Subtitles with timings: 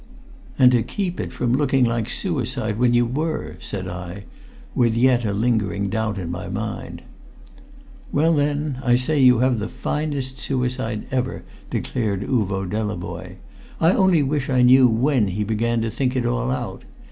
[0.57, 4.23] "And to keep it from looking like suicide when you were!" said I,
[4.73, 7.03] with yet a lingering doubt in my mind.
[8.11, 13.35] "Well, then I say you have the finest suicide ever!" declared Uvo Delavoye.
[13.79, 16.81] "I only wish I knew when he began to think it all out.